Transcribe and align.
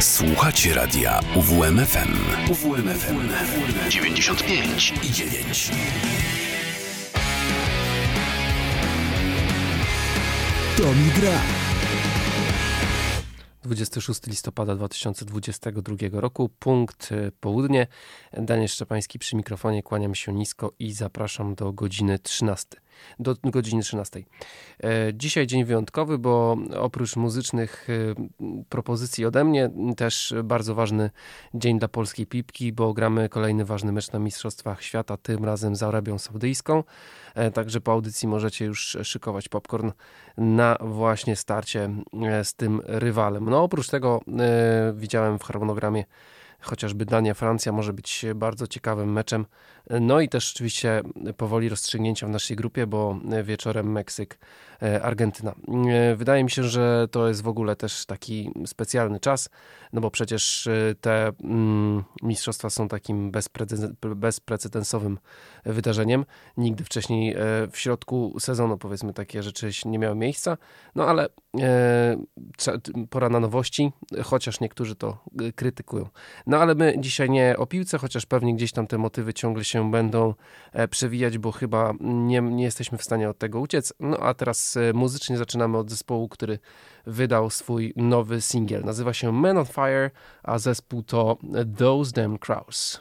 Słuchacie 0.00 0.74
radia 0.74 1.20
UWMFM. 1.34 2.14
UWMFM 2.50 3.28
95 3.88 4.92
i 5.02 5.12
9. 5.12 5.70
26 13.62 14.26
listopada 14.26 14.74
2022 14.74 15.96
roku, 16.12 16.48
punkt 16.48 17.12
e, 17.12 17.32
południe. 17.40 17.86
Daniel 18.32 18.68
Szczepański 18.68 19.18
przy 19.18 19.36
mikrofonie, 19.36 19.82
kłaniam 19.82 20.14
się 20.14 20.32
nisko 20.32 20.72
i 20.78 20.92
zapraszam 20.92 21.54
do 21.54 21.72
godziny 21.72 22.18
13 22.18 22.66
do 23.18 23.36
godziny 23.44 23.82
13. 23.82 24.22
E, 24.84 25.14
dzisiaj 25.14 25.46
dzień 25.46 25.64
wyjątkowy, 25.64 26.18
bo 26.18 26.56
oprócz 26.76 27.16
muzycznych 27.16 27.86
e, 27.90 28.62
propozycji 28.68 29.24
ode 29.24 29.44
mnie, 29.44 29.70
też 29.96 30.34
bardzo 30.44 30.74
ważny 30.74 31.10
dzień 31.54 31.78
dla 31.78 31.88
polskiej 31.88 32.26
pipki, 32.26 32.72
bo 32.72 32.94
gramy 32.94 33.28
kolejny 33.28 33.64
ważny 33.64 33.92
mecz 33.92 34.12
na 34.12 34.18
Mistrzostwach 34.18 34.82
Świata, 34.82 35.16
tym 35.16 35.44
razem 35.44 35.76
z 35.76 35.82
Arabią 35.82 36.18
Saudyjską. 36.18 36.84
E, 37.34 37.50
także 37.50 37.80
po 37.80 37.92
audycji 37.92 38.28
możecie 38.28 38.64
już 38.64 38.96
szykować 39.02 39.48
popcorn 39.48 39.90
na 40.36 40.76
właśnie 40.80 41.36
starcie 41.36 41.90
z 42.42 42.54
tym 42.54 42.80
rywalem. 42.84 43.50
No 43.50 43.62
oprócz 43.62 43.88
tego 43.88 44.20
widziałem 44.94 45.38
w 45.38 45.42
harmonogramie 45.42 46.04
chociażby 46.60 47.04
Dania-Francja 47.04 47.72
może 47.72 47.92
być 47.92 48.26
bardzo 48.34 48.66
ciekawym 48.66 49.12
meczem. 49.12 49.46
No 49.90 50.20
i 50.20 50.28
też 50.28 50.52
oczywiście 50.54 51.02
powoli 51.36 51.68
rozstrzygnięcia 51.68 52.26
w 52.26 52.30
naszej 52.30 52.56
grupie, 52.56 52.86
bo 52.86 53.18
wieczorem 53.44 53.92
Meksyk, 53.92 54.38
e, 54.82 55.02
Argentyna. 55.02 55.54
E, 55.88 56.16
wydaje 56.16 56.44
mi 56.44 56.50
się, 56.50 56.62
że 56.64 57.08
to 57.10 57.28
jest 57.28 57.42
w 57.42 57.48
ogóle 57.48 57.76
też 57.76 58.06
taki 58.06 58.50
specjalny 58.66 59.20
czas, 59.20 59.50
no 59.92 60.00
bo 60.00 60.10
przecież 60.10 60.66
e, 60.66 60.94
te 61.00 61.32
mm, 61.44 62.04
mistrzostwa 62.22 62.70
są 62.70 62.88
takim 62.88 63.32
bezprecedensowym 64.16 65.18
wydarzeniem. 65.64 66.24
Nigdy 66.56 66.84
wcześniej 66.84 67.36
w 67.70 67.78
środku 67.78 68.40
sezonu 68.40 68.78
powiedzmy 68.78 69.12
takie 69.12 69.42
rzeczy 69.42 69.70
nie 69.84 69.98
miały 69.98 70.16
miejsca, 70.16 70.56
no 70.94 71.06
ale 71.08 71.28
pora 73.10 73.28
na 73.28 73.40
nowości, 73.40 73.92
chociaż 74.24 74.60
niektórzy 74.60 74.94
to 74.94 75.24
krytykują. 75.54 76.08
No 76.46 76.58
ale 76.58 76.74
my 76.74 76.94
dzisiaj 76.98 77.30
nie 77.30 77.54
o 77.58 77.66
piłce, 77.66 77.98
chociaż 77.98 78.26
pewnie 78.26 78.54
gdzieś 78.54 78.72
tam 78.72 78.86
te 78.86 78.98
motywy 78.98 79.34
ciągle 79.34 79.64
się 79.64 79.75
się 79.76 79.90
będą 79.90 80.34
e, 80.72 80.88
przewijać, 80.88 81.38
bo 81.38 81.52
chyba 81.52 81.92
nie, 82.00 82.40
nie 82.40 82.64
jesteśmy 82.64 82.98
w 82.98 83.02
stanie 83.02 83.30
od 83.30 83.38
tego 83.38 83.60
uciec. 83.60 83.92
No 84.00 84.18
a 84.18 84.34
teraz 84.34 84.76
e, 84.76 84.92
muzycznie 84.92 85.36
zaczynamy 85.36 85.78
od 85.78 85.90
zespołu, 85.90 86.28
który 86.28 86.58
wydał 87.06 87.50
swój 87.50 87.92
nowy 87.96 88.40
singiel. 88.40 88.84
Nazywa 88.84 89.12
się 89.12 89.32
Men 89.32 89.58
on 89.58 89.66
Fire, 89.66 90.10
a 90.42 90.58
zespół 90.58 91.02
to 91.02 91.38
Those 91.78 92.12
Damn 92.12 92.38
Crows. 92.38 93.00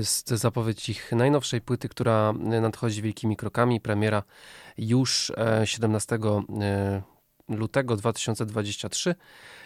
Jest 0.00 0.28
zapowiedź 0.28 0.88
ich 0.88 1.12
najnowszej 1.12 1.60
płyty, 1.60 1.88
która 1.88 2.32
nadchodzi 2.32 3.02
wielkimi 3.02 3.36
krokami. 3.36 3.80
Premiera 3.80 4.22
już 4.78 5.32
17 5.64 6.18
lutego 7.48 7.96
2023. 7.96 9.14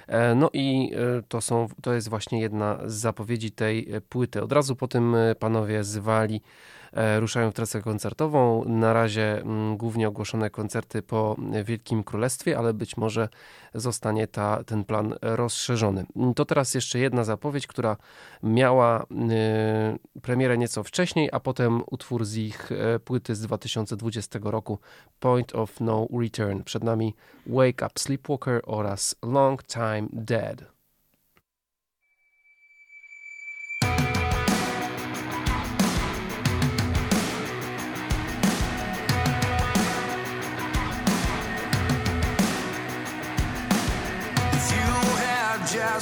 E, 0.07 0.35
no 0.35 0.51
i 0.53 0.93
e, 0.95 1.23
to, 1.29 1.41
są, 1.41 1.69
to 1.83 1.95
jest 1.95 2.09
właśnie 2.09 2.41
jedna 2.41 2.79
z 2.87 2.95
zapowiedzi 2.95 3.51
tej 3.51 3.93
e, 3.93 4.01
płyty. 4.01 4.43
Od 4.43 4.53
razu 4.53 4.77
po 4.77 4.89
tym 4.89 5.17
panowie 5.39 5.85
zwali 5.85 6.37
E, 6.37 6.74
ruszają 7.19 7.51
w 7.51 7.55
trasę 7.55 7.83
koncertową. 7.83 8.65
Na 8.65 8.93
razie 8.93 9.41
mm, 9.41 9.77
głównie 9.77 10.09
ogłoszone 10.09 10.51
koncerty 10.51 11.03
po 11.03 11.37
Wielkim 11.65 12.05
Królestwie, 12.05 12.59
ale 12.59 12.75
być 12.75 12.97
może 12.97 13.29
zostanie 13.75 14.27
ta, 14.27 14.65
ten 14.65 14.85
plan 14.85 15.15
rozszerzony. 15.23 16.07
To 16.37 16.45
teraz 16.45 16.75
jeszcze 16.75 16.99
jedna 16.99 17.25
zapowiedź, 17.25 17.67
która 17.67 17.97
miała 18.43 19.03
y, 19.03 20.21
premierę 20.21 20.59
nieco 20.59 20.83
wcześniej, 20.83 21.29
a 21.33 21.41
potem 21.41 21.83
utwór 21.91 22.25
z 22.25 22.37
ich 22.37 22.73
e, 22.73 22.99
płyty 22.99 23.35
z 23.35 23.41
2020 23.41 24.39
roku 24.43 24.79
Point 25.21 25.55
of 25.55 25.81
No 25.81 26.07
Return. 26.21 26.63
Przed 26.63 26.85
nami 26.85 27.15
Wake 27.47 27.87
Up 27.87 27.93
Sleepwalker 27.99 28.61
oraz 28.67 29.17
Long 29.23 29.63
Time 29.63 30.09
Dead. 30.13 30.74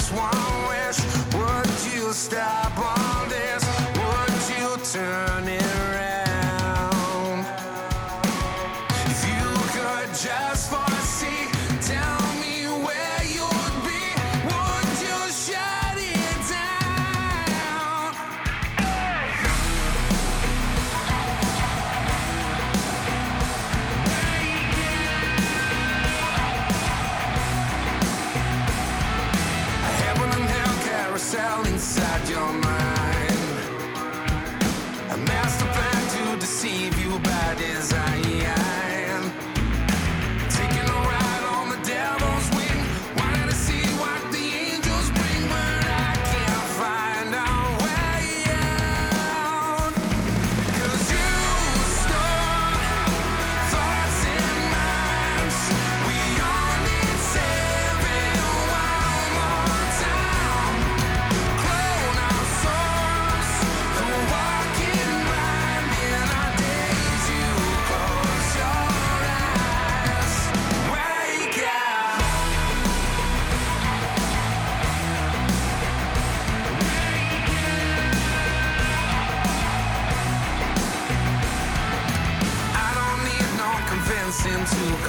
Just 0.03 0.15
one 0.15 0.69
wish, 0.69 0.99
would 1.35 1.95
you 1.95 2.13
stop 2.13 2.77
all 2.77 3.32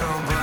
come 0.04 0.33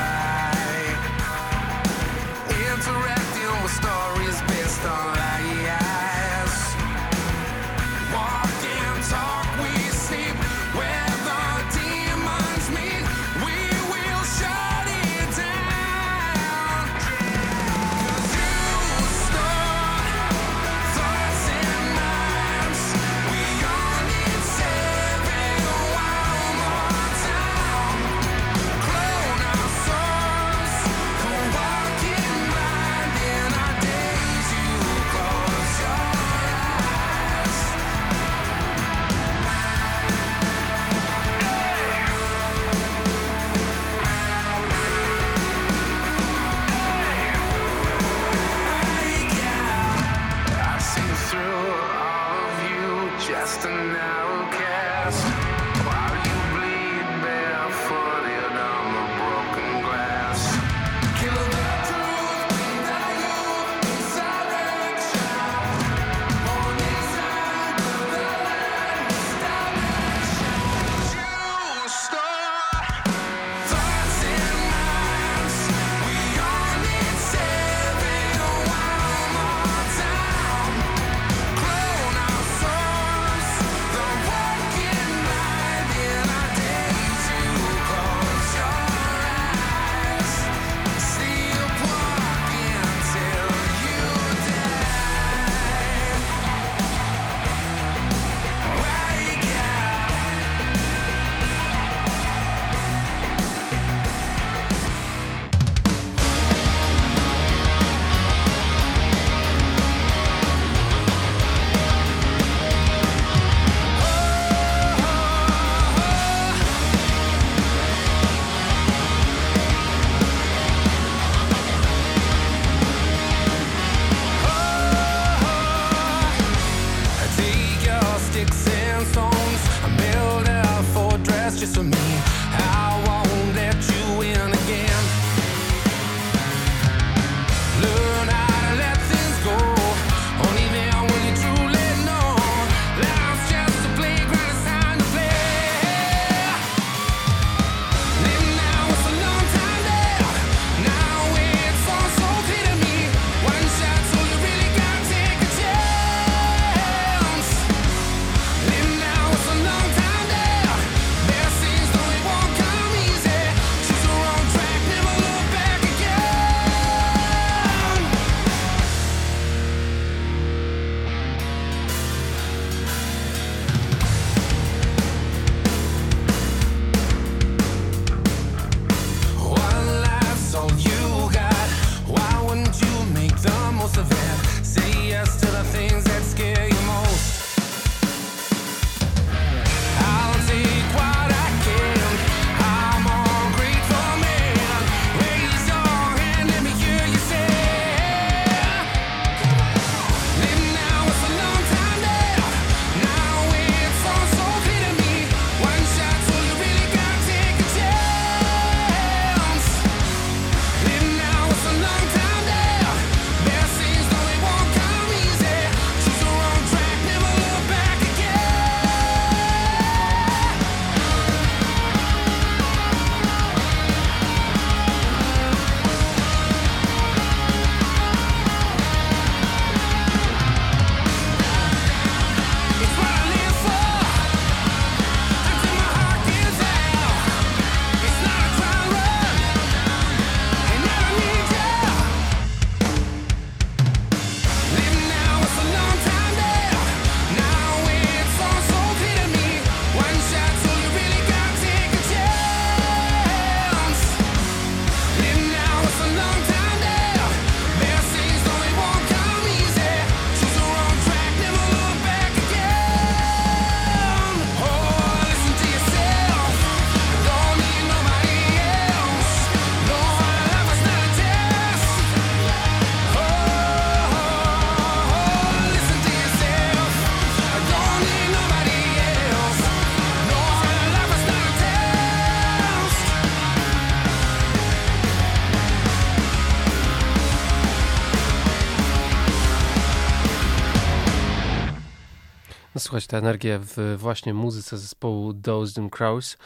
słuchać 292.92 293.07
tę 293.07 293.18
energię 293.18 293.60
w 293.62 293.95
właśnie 293.98 294.33
muzyce 294.33 294.78
zespołu 294.78 295.33
Dozed 295.33 295.80
and 295.80 295.95
Crows. 295.95 296.38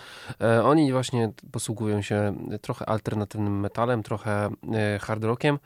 E, 0.41 0.63
oni 0.63 0.91
właśnie 0.91 1.31
posługują 1.51 2.01
się 2.01 2.35
trochę 2.61 2.89
alternatywnym 2.89 3.59
metalem, 3.59 4.03
trochę 4.03 4.49
e, 4.73 4.99
hard 4.99 5.23
rockiem 5.23 5.59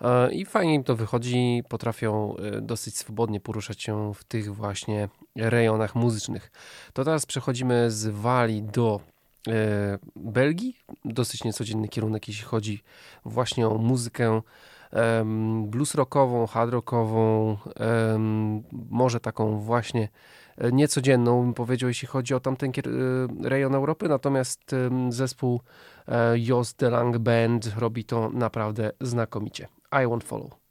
e, 0.00 0.32
i 0.32 0.44
fajnie 0.44 0.74
im 0.74 0.84
to 0.84 0.96
wychodzi, 0.96 1.62
potrafią 1.68 2.36
dosyć 2.62 2.98
swobodnie 2.98 3.40
poruszać 3.40 3.82
się 3.82 4.14
w 4.14 4.24
tych 4.24 4.54
właśnie 4.54 5.08
rejonach 5.36 5.94
muzycznych. 5.94 6.50
To 6.92 7.04
teraz 7.04 7.26
przechodzimy 7.26 7.90
z 7.90 8.08
Walii 8.08 8.62
do 8.62 9.00
Belgii. 10.16 10.76
Dosyć 11.04 11.44
niecodzienny 11.44 11.88
kierunek, 11.88 12.28
jeśli 12.28 12.44
chodzi 12.44 12.82
właśnie 13.24 13.68
o 13.68 13.78
muzykę 13.78 14.42
blues 15.64 15.94
rockową, 15.94 16.46
hard 16.46 16.72
rockową, 16.72 17.56
może 18.90 19.20
taką 19.20 19.58
właśnie 19.58 20.08
e, 20.58 20.72
niecodzienną, 20.72 21.42
bym 21.42 21.54
powiedział, 21.54 21.88
jeśli 21.88 22.08
chodzi 22.08 22.34
o 22.34 22.40
tamten 22.40 22.70
e, 22.70 23.48
rejon 23.48 23.74
Europy, 23.74 24.08
natomiast 24.08 24.74
zespół 25.08 25.60
e, 26.08 26.38
Jos 26.38 26.74
de 26.74 26.90
Lang 26.90 27.18
Band 27.18 27.72
robi 27.78 28.04
to 28.04 28.30
naprawdę 28.30 28.92
znakomicie. 29.00 29.68
I 29.92 30.06
Won't 30.06 30.24
Follow. 30.24 30.61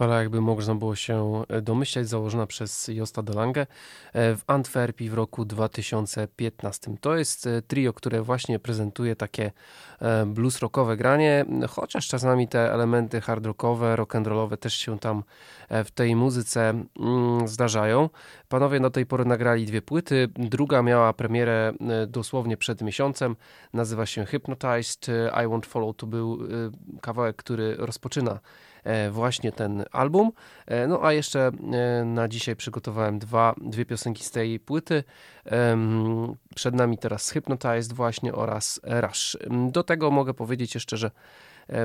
Kapela, 0.00 0.18
jakby 0.18 0.40
można 0.40 0.74
było 0.74 0.96
się 0.96 1.42
domyślać, 1.62 2.08
założona 2.08 2.46
przez 2.46 2.88
Josta 2.88 3.22
Delange 3.22 3.66
w 4.14 4.40
Antwerpii 4.46 5.10
w 5.10 5.14
roku 5.14 5.44
2015. 5.44 6.96
To 7.00 7.16
jest 7.16 7.48
trio, 7.66 7.92
które 7.92 8.22
właśnie 8.22 8.58
prezentuje 8.58 9.16
takie 9.16 9.52
blues 10.26 10.58
rockowe 10.58 10.96
granie, 10.96 11.44
chociaż 11.68 12.08
czasami 12.08 12.48
te 12.48 12.72
elementy 12.72 13.20
hard 13.20 13.46
rockowe, 13.46 13.94
rock'n'rollowe 13.94 14.56
też 14.56 14.74
się 14.74 14.98
tam 14.98 15.22
w 15.70 15.90
tej 15.90 16.16
muzyce 16.16 16.84
mm, 17.00 17.48
zdarzają. 17.48 18.08
Panowie 18.48 18.80
do 18.80 18.90
tej 18.90 19.06
pory 19.06 19.24
nagrali 19.24 19.66
dwie 19.66 19.82
płyty. 19.82 20.28
Druga 20.34 20.82
miała 20.82 21.12
premierę 21.12 21.72
dosłownie 22.08 22.56
przed 22.56 22.82
miesiącem. 22.82 23.36
Nazywa 23.72 24.06
się 24.06 24.24
Hypnotized. 24.24 25.08
I 25.32 25.46
Won't 25.46 25.66
Follow 25.66 25.96
to 25.96 26.06
był 26.06 26.38
kawałek, 27.00 27.36
który 27.36 27.76
rozpoczyna 27.76 28.32
e, 28.32 28.69
właśnie 29.10 29.52
ten 29.52 29.84
album. 29.92 30.32
E, 30.66 30.86
no 30.86 31.04
a 31.04 31.12
jeszcze 31.12 31.50
e, 31.72 32.04
na 32.04 32.28
dzisiaj 32.28 32.56
przygotowałem 32.56 33.18
dwa, 33.18 33.54
dwie 33.60 33.84
piosenki 33.86 34.24
z 34.24 34.30
tej 34.30 34.60
płyty. 34.60 35.04
Przed 36.54 36.74
nami 36.74 36.98
teraz 36.98 37.30
Hypnotized 37.30 37.92
właśnie 37.92 38.32
oraz 38.32 38.80
Rush. 38.84 39.36
Do 39.70 39.82
tego 39.82 40.10
mogę 40.10 40.34
powiedzieć 40.34 40.74
jeszcze, 40.74 40.96
że 40.96 41.10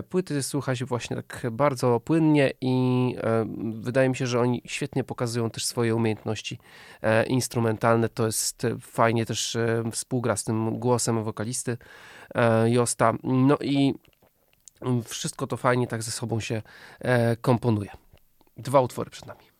płyty 0.09 0.43
słucha 0.43 0.75
się 0.75 0.85
właśnie 0.85 1.15
tak 1.15 1.47
bardzo 1.51 1.99
płynnie 1.99 2.51
i 2.61 3.15
wydaje 3.73 4.09
mi 4.09 4.15
się, 4.15 4.27
że 4.27 4.39
oni 4.39 4.61
świetnie 4.65 5.03
pokazują 5.03 5.49
też 5.49 5.65
swoje 5.65 5.95
umiejętności 5.95 6.59
instrumentalne. 7.27 8.09
To 8.09 8.25
jest 8.25 8.67
fajnie 8.81 9.25
też 9.25 9.57
współgra 9.91 10.35
z 10.35 10.43
tym 10.43 10.79
głosem 10.79 11.23
wokalisty 11.23 11.77
Josta. 12.65 13.13
No 13.23 13.57
i 13.61 13.93
wszystko 15.05 15.47
to 15.47 15.57
fajnie 15.57 15.87
tak 15.87 16.03
ze 16.03 16.11
sobą 16.11 16.39
się 16.39 16.61
e, 16.99 17.35
komponuje. 17.35 17.89
Dwa 18.57 18.81
utwory 18.81 19.09
przed 19.09 19.25
nami. 19.25 19.54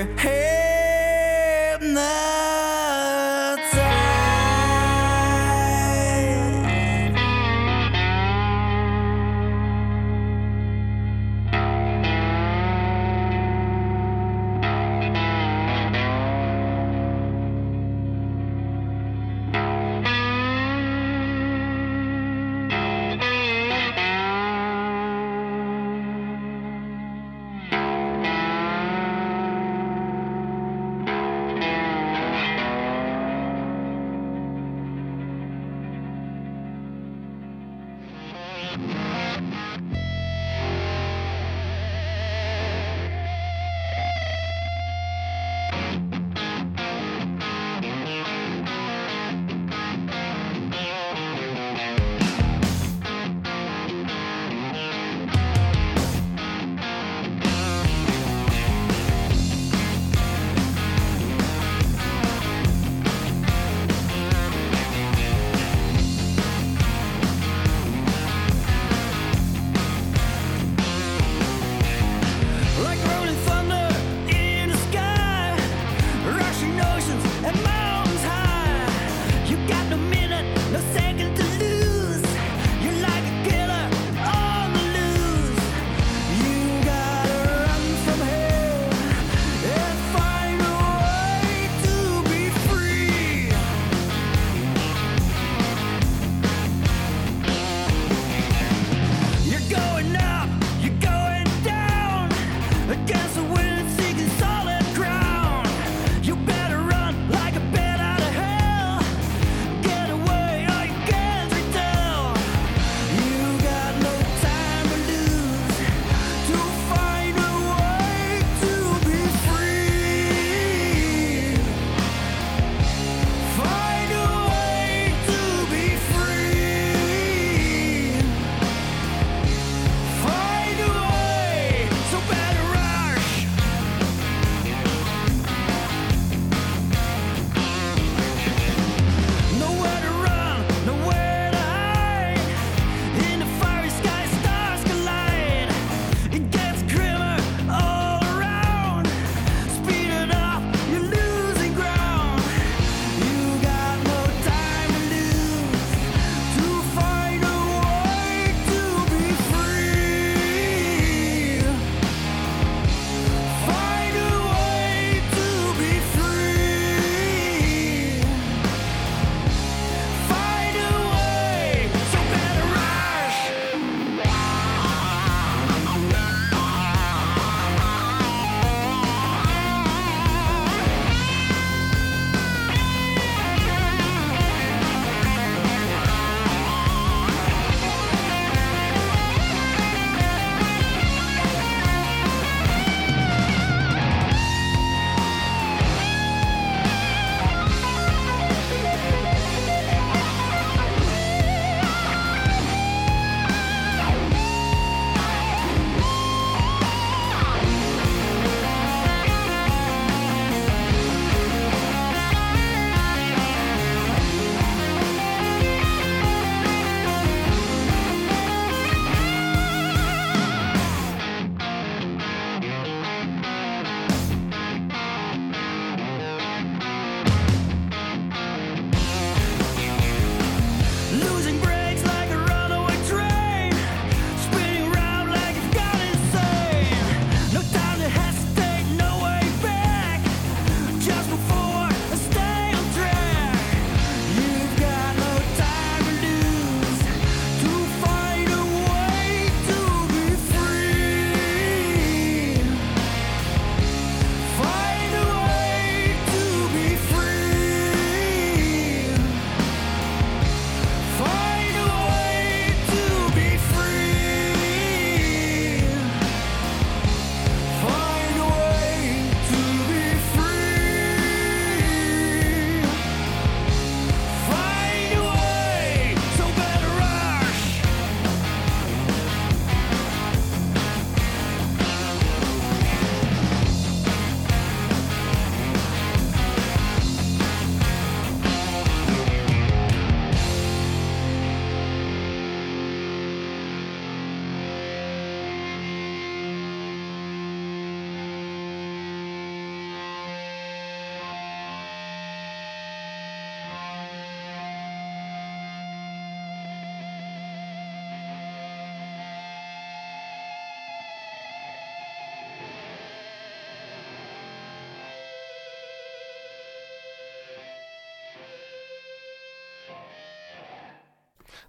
Hey. 0.00 0.39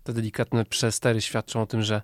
Te 0.04 0.14
delikatne 0.14 0.66
przestery 0.66 1.22
świadczą 1.22 1.62
o 1.62 1.66
tym, 1.66 1.82
że 1.82 2.02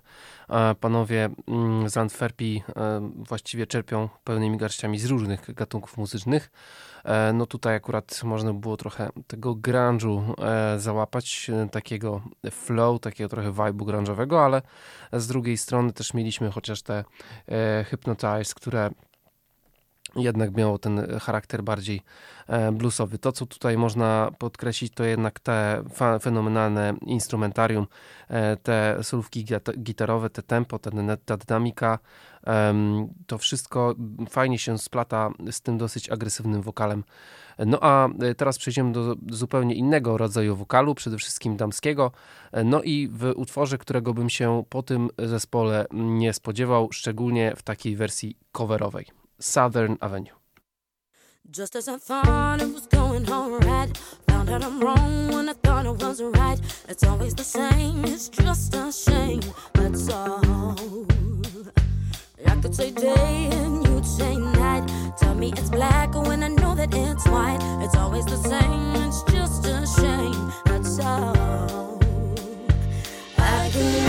e, 0.48 0.74
panowie 0.74 1.28
mm, 1.48 1.90
z 1.90 1.96
Antwerpii 1.96 2.62
e, 2.76 3.10
właściwie 3.16 3.66
czerpią 3.66 4.08
pełnymi 4.24 4.56
garściami 4.56 4.98
z 4.98 5.04
różnych 5.04 5.54
gatunków 5.54 5.96
muzycznych. 5.96 6.50
E, 7.04 7.32
no 7.32 7.46
tutaj 7.46 7.74
akurat 7.74 8.20
można 8.24 8.52
było 8.52 8.76
trochę 8.76 9.10
tego 9.26 9.54
grunge'u 9.54 10.34
załapać, 10.78 11.50
takiego 11.70 12.22
flow, 12.50 13.00
takiego 13.00 13.28
trochę 13.28 13.50
vibe'u 13.52 13.84
grunge'owego, 13.84 14.44
ale 14.44 14.62
z 15.12 15.26
drugiej 15.26 15.58
strony 15.58 15.92
też 15.92 16.14
mieliśmy 16.14 16.50
chociaż 16.50 16.82
te 16.82 17.04
Hypnotize, 17.84 18.54
które 18.56 18.90
jednak 20.16 20.56
miało 20.56 20.78
ten 20.78 20.98
e, 20.98 21.20
charakter 21.20 21.62
bardziej 21.62 22.02
e, 22.46 22.72
bluesowy. 22.72 23.18
To, 23.18 23.32
co 23.32 23.46
tutaj 23.46 23.76
można 23.76 24.30
podkreślić, 24.38 24.94
to 24.94 25.04
jednak 25.04 25.40
te 25.40 25.82
fenomenalne 26.20 26.94
instrumentarium, 27.06 27.86
e, 28.28 28.56
te 28.56 28.98
surówki 29.02 29.44
gitarowe, 29.78 30.30
te 30.30 30.42
tempo, 30.42 30.78
ta 31.24 31.36
dynamika, 31.36 31.98
to 33.26 33.38
wszystko 33.38 33.94
fajnie 34.30 34.58
się 34.58 34.78
splata 34.78 35.30
z 35.50 35.60
tym 35.60 35.78
dosyć 35.78 36.10
agresywnym 36.10 36.62
wokalem. 36.62 37.04
No 37.66 37.78
a 37.80 38.08
teraz 38.36 38.58
przejdziemy 38.58 38.92
do 38.92 39.16
zupełnie 39.30 39.74
innego 39.74 40.18
rodzaju 40.18 40.56
wokalu, 40.56 40.94
przede 40.94 41.16
wszystkim 41.16 41.56
damskiego. 41.56 42.12
No 42.64 42.82
i 42.82 43.08
w 43.12 43.32
utworze, 43.36 43.78
którego 43.78 44.14
bym 44.14 44.30
się 44.30 44.64
po 44.68 44.82
tym 44.82 45.08
zespole 45.18 45.86
nie 45.92 46.32
spodziewał, 46.32 46.88
szczególnie 46.92 47.56
w 47.56 47.62
takiej 47.62 47.96
wersji 47.96 48.36
coverowej. 48.52 49.06
Southern 49.40 49.98
Avenue. 50.02 50.32
Just 51.50 51.76
as 51.76 51.88
I 51.88 51.96
thought 51.96 52.60
it 52.60 52.72
was 52.74 52.86
going 52.86 53.30
all 53.30 53.50
right, 53.50 53.96
found 54.26 54.50
out 54.50 54.62
I'm 54.64 54.80
wrong 54.80 55.28
when 55.28 55.48
I 55.48 55.52
thought 55.52 55.86
was 56.02 56.20
right. 56.20 56.60
It's 56.88 57.04
always 57.04 57.34
the 57.34 57.44
same, 57.44 58.04
it's 58.04 58.28
just 58.28 58.74
a 58.74 58.92
shame, 58.92 59.40
that's 59.74 60.10
all. 60.10 61.06
I 62.46 62.56
could 62.60 62.74
say 62.74 62.90
day 62.90 63.48
and 63.52 63.86
you'd 63.86 64.04
say 64.04 64.36
night. 64.36 64.90
Tell 65.16 65.34
me 65.34 65.52
it's 65.56 65.70
black 65.70 66.14
when 66.14 66.42
I 66.42 66.48
know 66.48 66.74
that 66.74 66.92
it's 66.92 67.26
white. 67.28 67.60
It's 67.80 67.96
always 67.96 68.26
the 68.26 68.36
same, 68.36 68.96
it's 69.06 69.22
just 69.22 69.64
a 69.66 69.86
shame, 69.86 70.52
that's 70.64 70.98
all. 70.98 72.00
I 73.38 73.70
can 73.72 74.07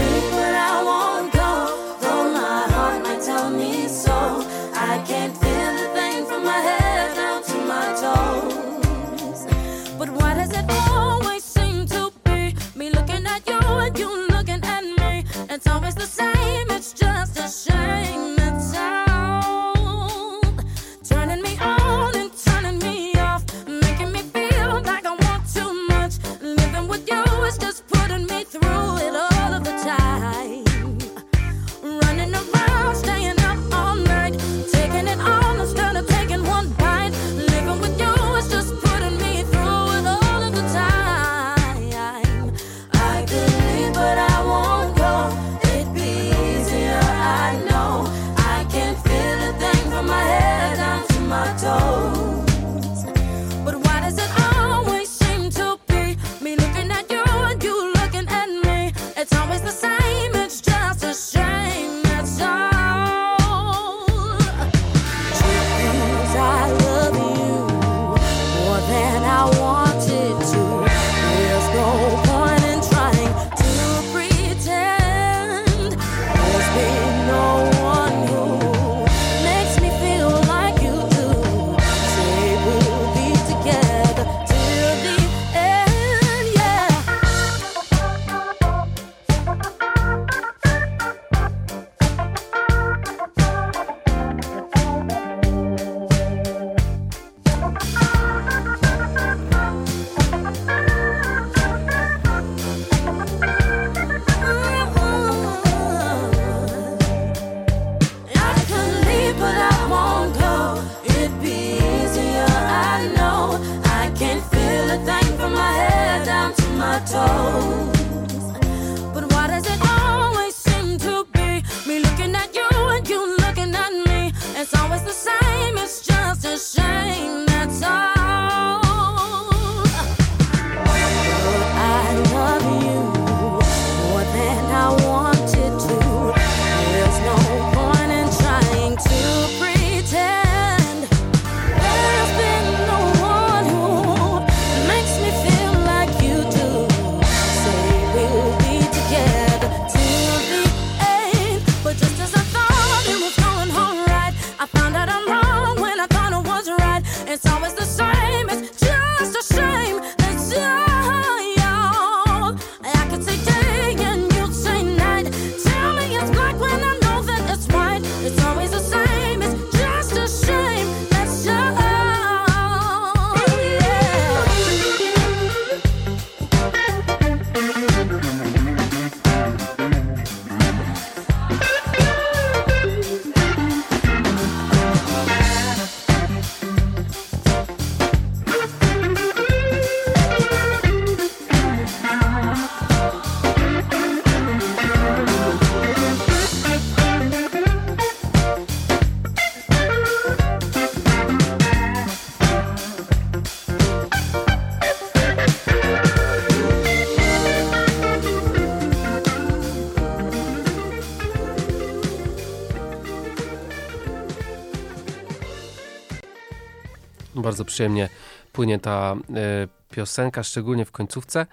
bardzo 217.60 217.66
przyjemnie 217.66 218.10
płynie 218.54 218.80
ta 218.80 219.16
e, 219.36 219.68
piosenka, 219.92 220.44
szczególnie 220.44 220.86
w 220.86 220.92
końcówce. 220.92 221.46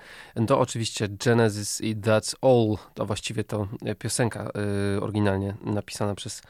To 0.46 0.60
oczywiście 0.60 1.08
Genesis 1.08 1.80
i 1.80 1.96
That's 1.96 2.34
All, 2.42 2.76
to 2.94 3.06
właściwie 3.06 3.44
to 3.44 3.68
e, 3.84 3.94
piosenka 3.94 4.50
e, 4.96 5.00
oryginalnie 5.00 5.54
napisana 5.64 6.14
przez 6.14 6.42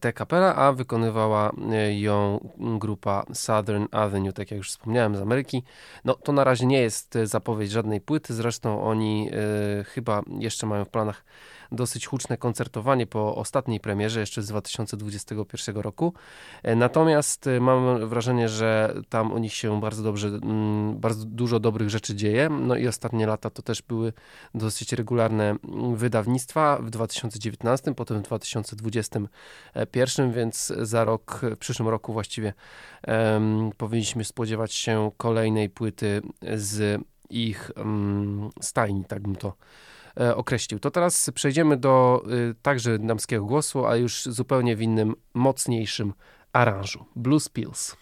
T. 0.00 0.12
Capella, 0.12 0.54
a 0.54 0.72
wykonywała 0.72 1.52
ją 1.90 2.48
grupa 2.56 3.24
Southern 3.32 3.86
Avenue, 3.90 4.32
tak 4.32 4.50
jak 4.50 4.58
już 4.58 4.70
wspomniałem, 4.70 5.16
z 5.16 5.20
Ameryki. 5.20 5.62
No 6.04 6.14
to 6.14 6.32
na 6.32 6.44
razie 6.44 6.66
nie 6.66 6.80
jest 6.80 7.18
zapowiedź 7.24 7.70
żadnej 7.70 8.00
płyty, 8.00 8.34
zresztą 8.34 8.82
oni 8.82 9.30
chyba 9.86 10.22
jeszcze 10.38 10.66
mają 10.66 10.84
w 10.84 10.88
planach 10.88 11.24
dosyć 11.74 12.06
huczne 12.06 12.36
koncertowanie 12.36 13.06
po 13.06 13.36
ostatniej 13.36 13.80
premierze, 13.80 14.20
jeszcze 14.20 14.42
z 14.42 14.46
2021 14.46 15.76
roku. 15.76 16.14
E, 16.62 16.76
natomiast 16.76 17.46
e, 17.46 17.60
mam 17.60 18.08
wrażenie, 18.08 18.48
że 18.48 18.94
tam 19.08 19.32
u 19.32 19.38
nich 19.38 19.54
się 19.54 19.80
bardzo 19.80 20.02
dobrze, 20.02 20.28
mm, 20.28 21.00
bardzo 21.00 21.24
dużo 21.24 21.60
dobrych 21.60 21.90
rzeczy 21.90 22.14
dzieje. 22.14 22.48
No 22.48 22.76
i 22.76 22.88
ostatnie 22.88 23.26
lata 23.26 23.50
to 23.50 23.62
też 23.62 23.82
były 23.82 24.12
dosyć 24.54 24.92
regularne 24.92 25.44
mm, 25.44 25.96
wydawnictwa 25.96 26.78
w 26.78 26.90
2019, 26.90 27.94
potem 27.94 28.18
w 28.18 28.22
2021, 28.22 30.32
więc 30.32 30.66
za 30.66 31.04
rok, 31.04 31.40
w 31.42 31.58
przyszłym 31.58 31.88
roku 31.88 32.12
właściwie 32.12 32.52
um, 33.06 33.70
powinniśmy 33.76 34.24
spodziewać 34.24 34.72
się 34.72 35.10
kolejnej 35.16 35.70
płyty 35.70 36.22
z 36.56 37.02
ich 37.30 37.70
um, 37.76 38.50
stajni, 38.60 39.04
tak 39.04 39.22
bym 39.22 39.36
to 39.36 39.52
określił. 40.34 40.80
To 40.80 40.90
teraz 40.90 41.30
przejdziemy 41.34 41.76
do 41.76 42.24
y, 42.50 42.54
także 42.62 42.98
damskiego 42.98 43.44
głosu, 43.44 43.86
a 43.86 43.96
już 43.96 44.24
zupełnie 44.24 44.76
w 44.76 44.82
innym, 44.82 45.14
mocniejszym 45.34 46.12
aranżu. 46.52 47.04
Blues 47.16 47.48
Pills. 47.48 47.96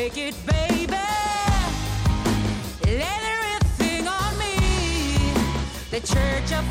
break 0.00 0.16
it, 0.16 0.34
baby. 0.46 0.96
Everything 2.86 4.08
on 4.08 4.38
me. 4.38 5.34
The 5.90 6.00
church 6.00 6.52
of 6.58 6.69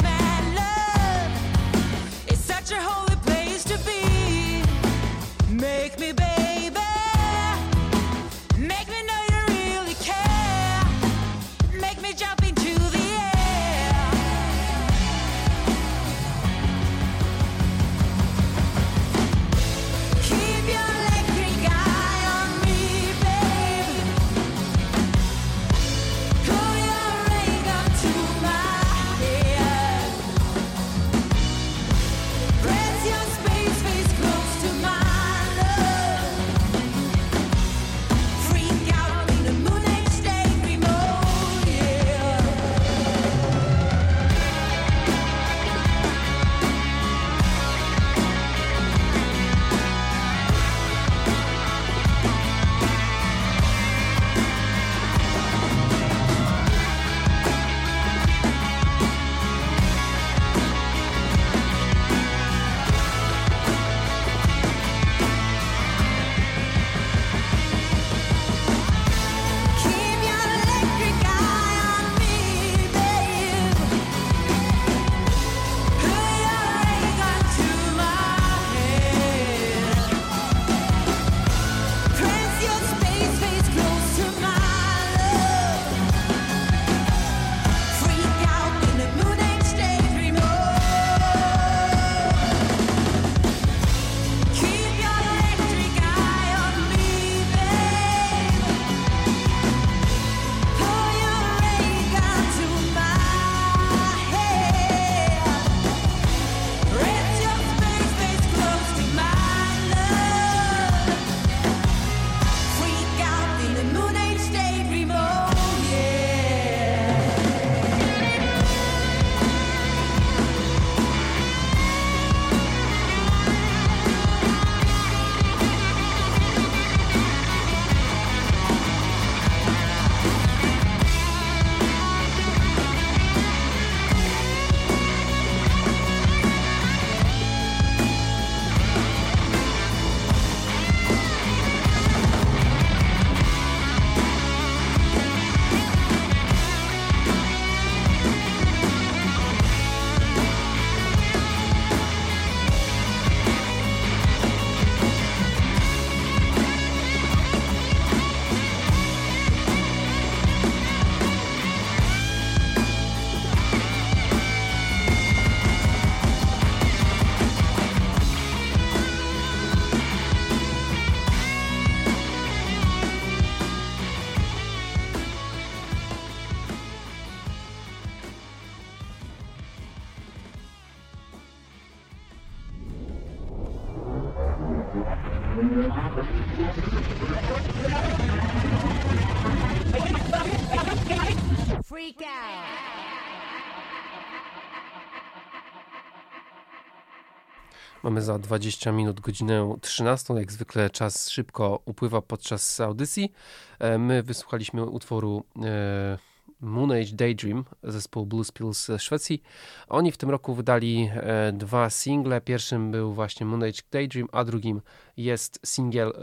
Mamy 198.09 198.21
za 198.21 198.39
20 198.39 198.91
minut 198.91 199.19
godzinę 199.19 199.75
13. 199.81 200.33
Jak 200.33 200.51
zwykle 200.51 200.89
czas 200.89 201.29
szybko 201.29 201.81
upływa 201.85 202.21
podczas 202.21 202.79
audycji. 202.79 203.31
E, 203.79 203.97
my 203.97 204.23
wysłuchaliśmy 204.23 204.85
utworu 204.85 205.43
e, 205.63 206.17
Moon 206.61 206.91
Age 206.91 207.13
Daydream, 207.13 207.65
zespołu 207.83 208.25
Blues 208.25 208.51
Pills 208.51 208.85
ze 208.85 208.99
Szwecji. 208.99 209.43
Oni 209.87 210.11
w 210.11 210.17
tym 210.17 210.29
roku 210.29 210.53
wydali 210.53 211.09
e, 211.13 211.51
dwa 211.51 211.89
single. 211.89 212.41
Pierwszym 212.41 212.91
był 212.91 213.13
właśnie 213.13 213.45
Moon 213.45 213.63
Age 213.63 213.81
Daydream, 213.91 214.27
a 214.31 214.43
drugim 214.43 214.81
jest 215.17 215.59
singiel 215.65 216.13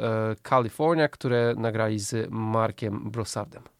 California, 0.49 1.09
które 1.09 1.55
nagrali 1.57 1.99
z 1.99 2.31
Markiem 2.31 3.11
Brossardem. 3.11 3.76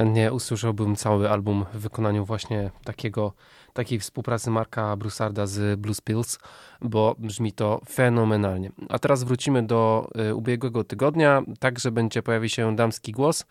Chętnie 0.00 0.32
usłyszałbym 0.32 0.96
cały 0.96 1.30
album 1.30 1.64
w 1.74 1.78
wykonaniu 1.78 2.24
właśnie 2.24 2.70
takiego, 2.84 3.32
takiej 3.72 3.98
współpracy 3.98 4.50
Marka 4.50 4.96
Brusarda 4.96 5.46
z 5.46 5.80
Blues 5.80 6.00
Pills, 6.00 6.38
bo 6.80 7.16
brzmi 7.18 7.52
to 7.52 7.80
fenomenalnie. 7.88 8.72
A 8.88 8.98
teraz 8.98 9.24
wrócimy 9.24 9.62
do 9.62 10.10
y, 10.30 10.34
ubiegłego 10.34 10.84
tygodnia, 10.84 11.42
także 11.58 11.90
będzie 11.90 12.22
pojawi 12.22 12.48
się 12.48 12.76
damski 12.76 13.12
głos. 13.12 13.46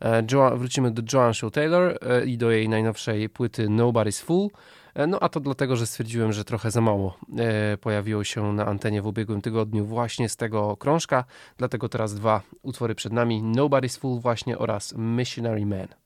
E, 0.00 0.22
jo 0.32 0.56
wrócimy 0.56 0.90
do 0.90 1.02
Joan 1.12 1.34
Show 1.34 1.52
Taylor 1.52 1.98
e, 2.02 2.24
i 2.24 2.38
do 2.38 2.50
jej 2.50 2.68
najnowszej 2.68 3.28
płyty 3.28 3.68
Nobody's 3.68 4.24
Fool. 4.24 4.48
E, 4.94 5.06
no 5.06 5.20
a 5.20 5.28
to 5.28 5.40
dlatego, 5.40 5.76
że 5.76 5.86
stwierdziłem, 5.86 6.32
że 6.32 6.44
trochę 6.44 6.70
za 6.70 6.80
mało 6.80 7.16
e, 7.38 7.76
pojawiło 7.76 8.24
się 8.24 8.52
na 8.52 8.66
antenie 8.66 9.02
w 9.02 9.06
ubiegłym 9.06 9.42
tygodniu 9.42 9.84
właśnie 9.84 10.28
z 10.28 10.36
tego 10.36 10.76
krążka. 10.76 11.24
Dlatego 11.58 11.88
teraz 11.88 12.14
dwa 12.14 12.42
utwory 12.62 12.94
przed 12.94 13.12
nami: 13.12 13.42
Nobody's 13.42 13.98
Fool 13.98 14.20
właśnie 14.20 14.58
oraz 14.58 14.94
Missionary 14.96 15.66
Man. 15.66 16.03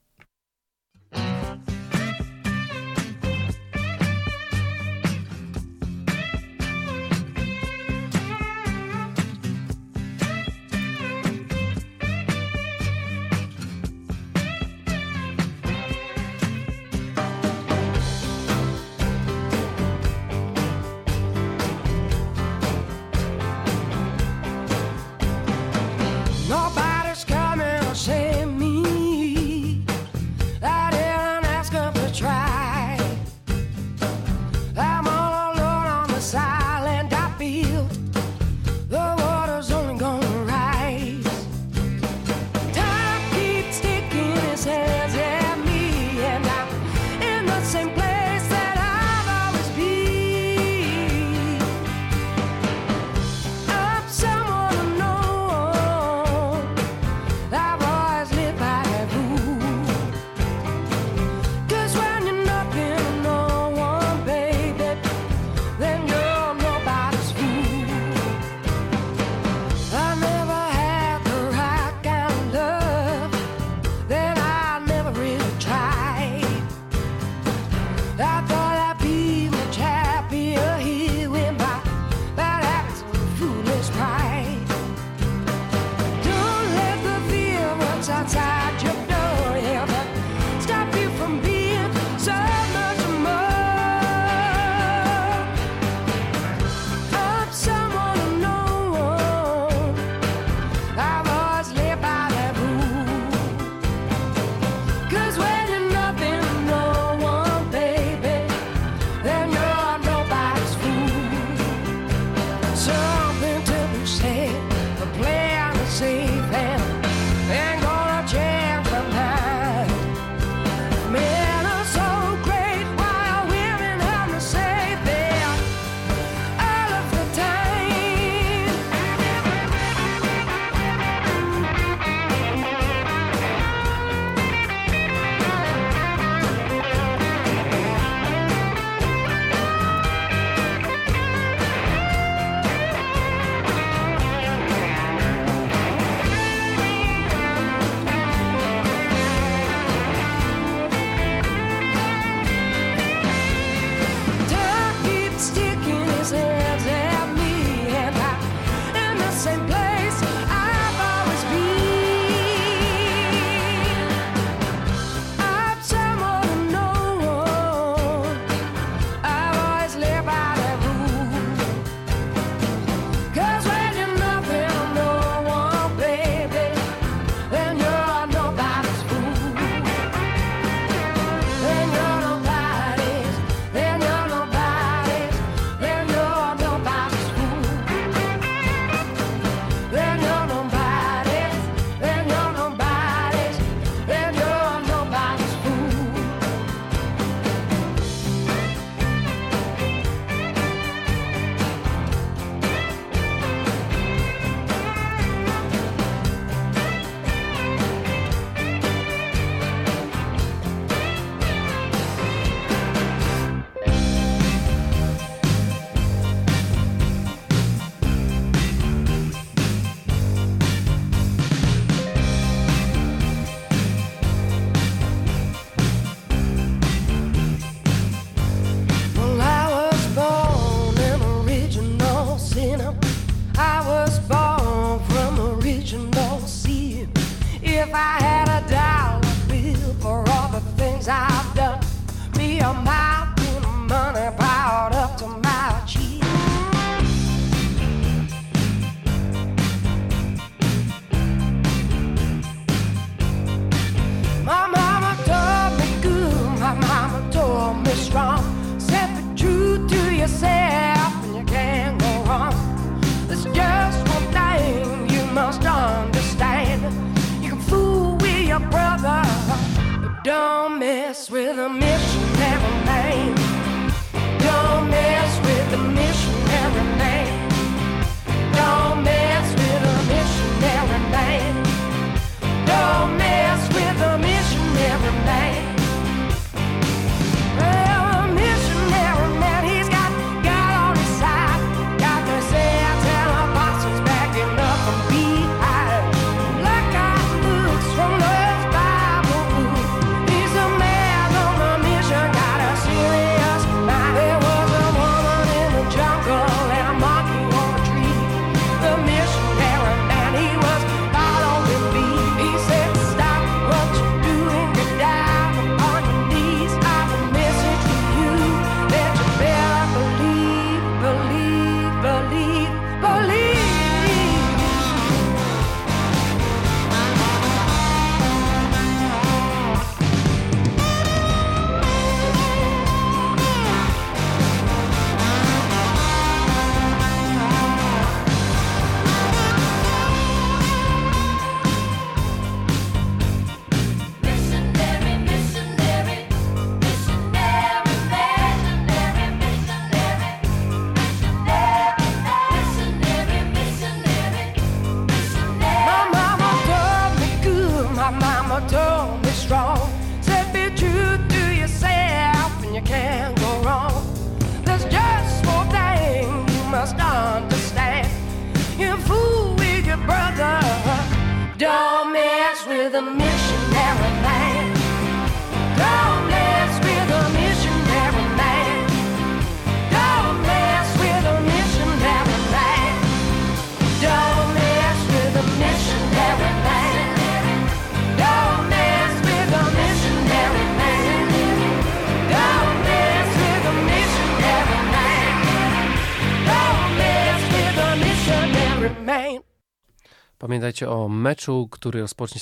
Pamiętajcie 400.39 400.91
o 400.91 401.09
meczu, 401.09 401.69
który 401.71 402.01
rozpocznie 402.01 402.41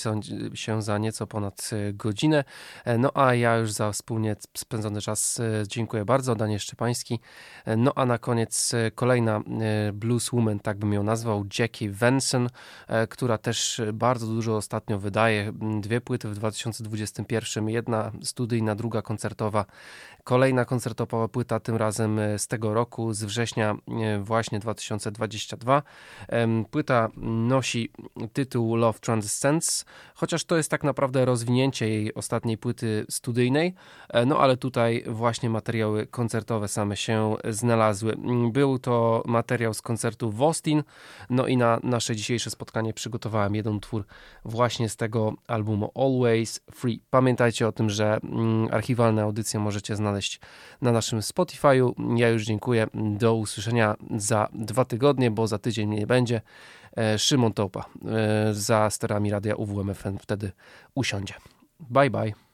się 0.55 0.82
za 0.82 0.99
nieco 0.99 1.26
ponad 1.26 1.70
e, 1.72 1.92
godzinę. 1.92 2.44
E, 2.84 2.99
no 2.99 3.11
a 3.14 3.34
ja 3.34 3.57
już 3.57 3.72
za 3.72 3.92
wspólnie 3.92 4.36
spędzony 4.57 5.01
czas 5.01 5.40
e, 5.40 5.64
dziękuję 5.68 6.05
bardzo. 6.05 6.34
Daniel 6.34 6.59
Szczepański. 6.59 7.20
No 7.76 7.92
a 7.94 8.07
na 8.07 8.18
koniec 8.18 8.72
kolejna 8.94 9.40
blueswoman, 9.92 10.61
tak 10.61 10.78
bym 10.78 10.92
ją 10.92 11.03
nazwał, 11.03 11.44
Jackie 11.59 11.90
Venson, 11.90 12.49
która 13.09 13.38
też 13.38 13.82
bardzo 13.92 14.26
dużo 14.26 14.57
ostatnio 14.57 14.99
wydaje. 14.99 15.53
Dwie 15.80 16.01
płyty 16.01 16.28
w 16.28 16.34
2021, 16.34 17.68
jedna 17.68 18.12
studyjna, 18.22 18.74
druga 18.74 19.03
koncertowa. 19.03 19.64
Kolejna 20.27 20.64
koncertowa 20.64 21.29
płyta, 21.29 21.61
tym 21.61 21.77
razem 21.77 22.20
z 22.37 22.47
tego 22.47 22.74
roku, 22.74 23.12
z 23.12 23.24
września 23.24 23.77
właśnie 24.20 24.59
2022. 24.59 25.83
Płyta 26.70 27.09
nosi 27.16 27.91
tytuł 28.33 28.77
Love 28.77 28.99
Transcends, 28.99 29.85
chociaż 30.14 30.45
to 30.45 30.57
jest 30.57 30.70
tak 30.70 30.85
naprawdę 30.85 31.24
rozwinięcie 31.24 31.89
jej 31.89 32.14
ostatniej 32.14 32.59
płyty 32.59 33.07
studyjnej, 33.11 33.74
e, 34.09 34.27
no 34.27 34.39
ale 34.39 34.57
tutaj 34.57 35.05
właśnie 35.07 35.51
materiały 35.51 36.07
koncertowe 36.07 36.68
same 36.68 36.97
się 36.97 37.37
znalazły. 37.49 38.16
Był 38.53 38.79
to 38.79 39.22
materiał 39.27 39.74
z 39.74 39.83
koncertu 39.83 40.31
w 40.31 40.43
Austin, 40.43 40.83
no 41.31 41.47
i 41.47 41.57
na 41.57 41.81
nasze 41.83 42.16
dzisiejsze 42.16 42.51
spotkanie 42.51 42.95
przygotowałem 42.95 43.55
jeden 43.55 43.81
twór 43.81 44.05
właśnie 44.45 44.89
z 44.89 44.97
tego 44.97 45.35
albumu 45.47 45.93
Always 45.95 46.61
Free. 46.72 47.01
Pamiętajcie 47.11 47.68
o 47.68 47.72
tym, 47.72 47.91
że 47.91 48.18
mm, 48.22 48.68
archiwalne 48.72 49.22
audycje 49.22 49.61
możecie 49.61 49.97
znaleźć 49.97 50.16
na 50.83 50.93
naszym 50.93 51.21
Spotify'u. 51.21 51.93
Ja 52.17 52.29
już 52.29 52.45
dziękuję. 52.45 52.87
Do 52.95 53.35
usłyszenia 53.35 53.95
za 54.17 54.49
dwa 54.53 54.85
tygodnie, 54.85 55.31
bo 55.31 55.47
za 55.47 55.59
tydzień 55.59 55.89
nie 55.89 56.07
będzie. 56.07 56.41
E, 56.97 57.19
Szymon 57.19 57.53
Topa 57.53 57.85
e, 58.05 58.55
za 58.55 58.91
sterami 58.91 59.31
radia 59.31 59.55
UWMFM 59.55 60.19
wtedy 60.19 60.53
usiądzie. 60.95 61.35
Bye 61.81 62.11
bye. 62.11 62.47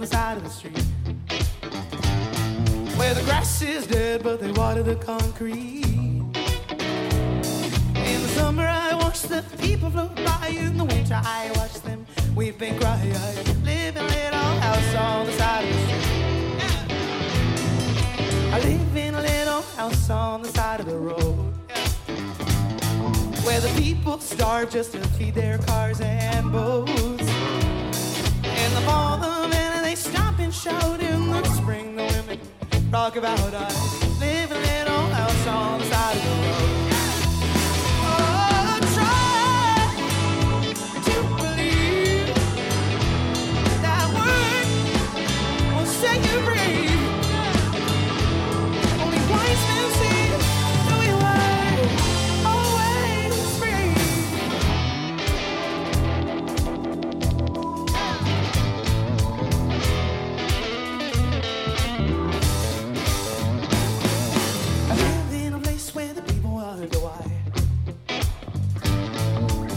the 0.00 0.06
side 0.06 0.36
of 0.38 0.44
the 0.44 0.50
street 0.50 0.99
where 3.10 3.18
the 3.18 3.24
grass 3.28 3.60
is 3.60 3.88
dead, 3.88 4.22
but 4.22 4.38
they 4.38 4.52
water 4.52 4.84
the 4.84 4.94
concrete. 4.94 5.84
In 7.96 8.22
the 8.22 8.28
summer, 8.36 8.64
I 8.64 8.94
watch 8.94 9.22
the 9.22 9.42
people 9.58 9.90
float 9.90 10.14
by. 10.14 10.54
In 10.56 10.76
the 10.76 10.84
winter, 10.84 11.20
I 11.20 11.50
watch 11.56 11.74
them 11.82 12.06
weep 12.36 12.60
and 12.60 12.80
cry. 12.80 12.94
I 12.94 13.42
live 13.64 13.96
in 13.96 14.04
a 14.04 14.06
little 14.06 14.54
house 14.60 14.94
on 14.94 15.26
the 15.26 15.32
side 15.32 15.64
of 15.64 15.74
the 15.74 15.80
street. 15.88 16.06
I 18.54 18.60
live 18.60 18.96
in 18.96 19.14
a 19.16 19.22
little 19.22 19.62
house 19.62 20.08
on 20.08 20.42
the 20.42 20.48
side 20.50 20.78
of 20.78 20.86
the 20.86 20.96
road. 20.96 21.52
Where 23.44 23.60
the 23.60 23.72
people 23.76 24.20
starve 24.20 24.70
just 24.70 24.92
to 24.92 25.00
feed 25.18 25.34
their 25.34 25.58
cars 25.58 26.00
and 26.00 26.52
boats. 26.52 26.92
In 26.92 28.70
the 28.76 28.82
fall, 28.86 29.16
the 29.18 29.48
men 29.48 29.82
they 29.82 29.96
stop 29.96 30.38
and 30.38 30.54
shout. 30.54 31.00
In 31.00 31.28
the 31.28 31.42
spring, 31.46 31.89
the 32.90 32.96
women 32.96 33.02
rock 33.02 33.16
about 33.16 33.54
us. 33.54 34.20
Live 34.20 34.50
in 34.50 34.56
a 34.56 34.60
little 34.60 35.06
house 35.14 35.46
on 35.46 35.78
the 35.78 35.86
side 35.86 36.16
of 36.16 36.22
the 36.22 36.64
road. 36.64 36.69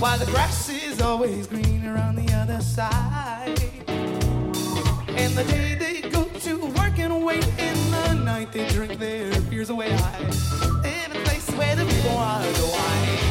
Why 0.04 0.18
the 0.18 0.26
grass 0.26 0.68
is 0.68 1.02
always 1.02 1.48
greener 1.48 1.98
on 1.98 2.16
the 2.16 2.30
other 2.34 2.60
side. 2.60 3.58
In 3.88 5.34
the 5.34 5.46
day 5.46 5.76
they 5.76 6.10
go 6.10 6.26
to 6.26 6.58
work 6.78 7.00
and 7.00 7.24
wait, 7.24 7.48
in 7.58 7.78
the 7.90 8.14
night 8.16 8.52
they 8.52 8.68
drink 8.68 9.00
their 9.00 9.32
fears 9.44 9.70
away. 9.70 9.92
Live 9.92 10.84
in 10.84 11.12
a 11.16 11.24
place 11.24 11.50
where 11.52 11.78
the 11.78 11.86
people 11.86 12.18
are 12.18 12.42
the 12.42 12.66
wine. 12.66 13.23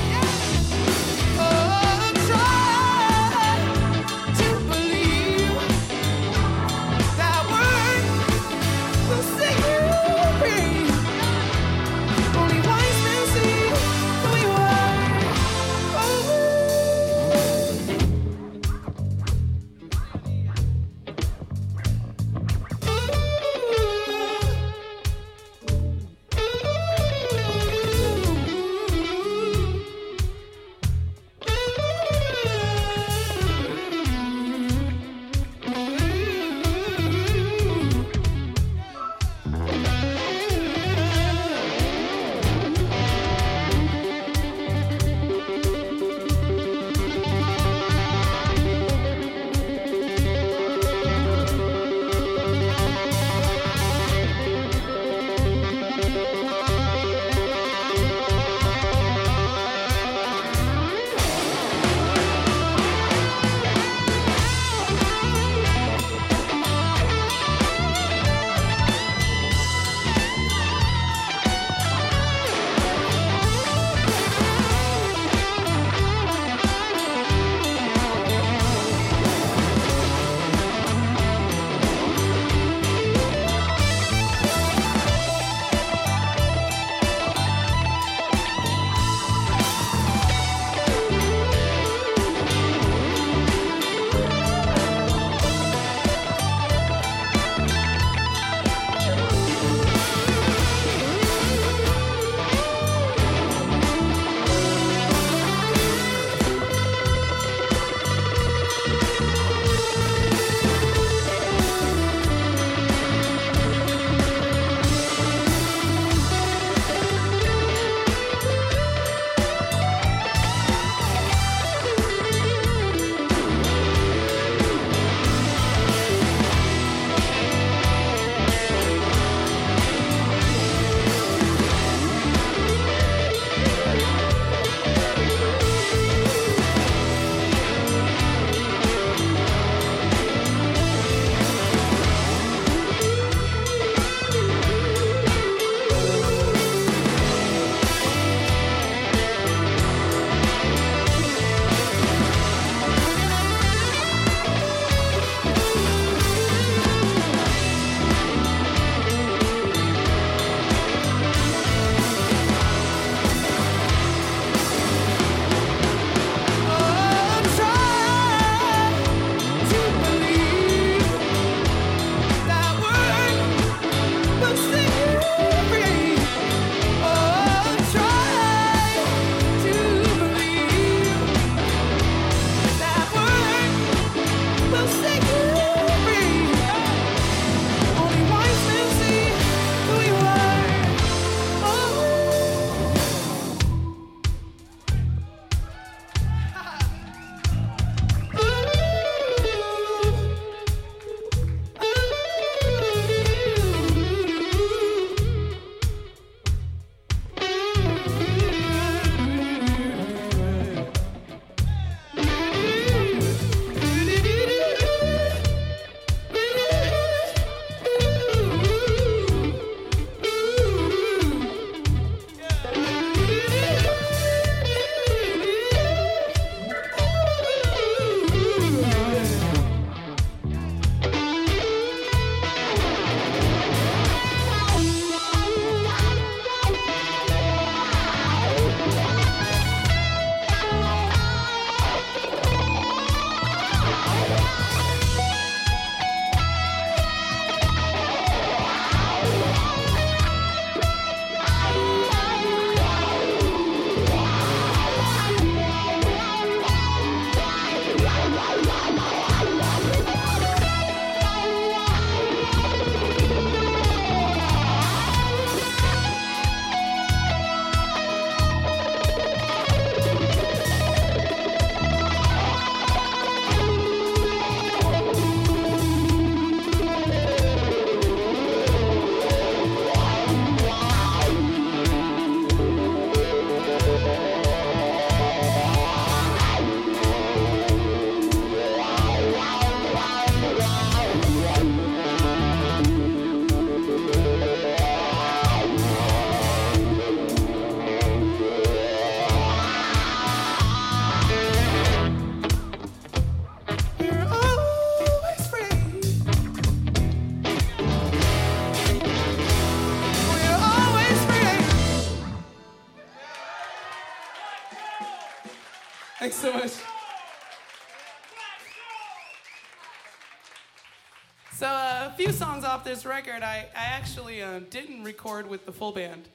This 322.93 323.07
record, 323.07 323.43
I, 323.43 323.65
I 323.75 323.85
actually 323.97 324.43
uh, 324.43 324.61
didn't 324.69 325.03
record 325.03 325.49
with 325.49 325.65
the 325.65 325.73
full 325.73 325.93
band. 325.93 326.29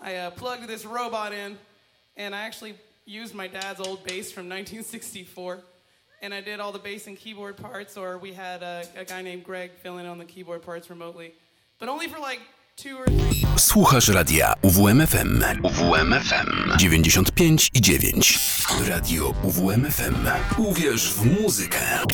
I 0.00 0.14
uh, 0.14 0.30
plugged 0.30 0.68
this 0.68 0.84
robot 0.84 1.32
in, 1.32 1.58
and 2.16 2.36
I 2.36 2.42
actually 2.42 2.74
used 3.04 3.34
my 3.34 3.48
dad's 3.48 3.80
old 3.80 4.04
bass 4.04 4.30
from 4.30 4.48
1964, 4.48 5.58
and 6.22 6.32
I 6.32 6.40
did 6.40 6.60
all 6.60 6.70
the 6.70 6.78
bass 6.78 7.08
and 7.08 7.16
keyboard 7.16 7.56
parts, 7.56 7.96
or 7.96 8.16
we 8.18 8.32
had 8.32 8.62
a, 8.62 8.84
a 8.96 9.04
guy 9.04 9.22
named 9.22 9.42
Greg 9.42 9.72
filling 9.82 10.04
in 10.04 10.10
on 10.10 10.18
the 10.18 10.24
keyboard 10.24 10.62
parts 10.62 10.88
remotely, 10.88 11.32
but 11.80 11.88
only 11.88 12.06
for 12.06 12.20
like 12.20 12.38
two 12.76 12.96
or 12.96 13.06
three. 13.06 13.44
Słuchasz 13.56 14.08
radia 14.08 14.54
UWMFM. 14.62 15.42
UWMFM 15.64 16.76
95 16.78 17.70
i 17.74 17.80
9. 17.80 18.22
Radio 18.88 19.34
UWMFM. 19.42 20.26
Uwierz 20.58 21.12
w 21.12 21.24
muzykę. 21.42 22.04